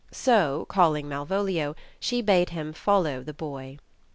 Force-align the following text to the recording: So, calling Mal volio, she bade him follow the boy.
So, 0.11 0.65
calling 0.67 1.07
Mal 1.07 1.27
volio, 1.27 1.75
she 1.99 2.23
bade 2.23 2.49
him 2.49 2.73
follow 2.73 3.21
the 3.21 3.35
boy. 3.35 3.77